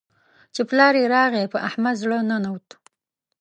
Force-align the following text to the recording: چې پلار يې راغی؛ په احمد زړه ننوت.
چې 0.53 0.61
پلار 0.69 0.93
يې 1.01 1.05
راغی؛ 1.15 1.43
په 1.53 1.57
احمد 1.67 1.95
زړه 2.03 2.17
ننوت. 2.29 2.67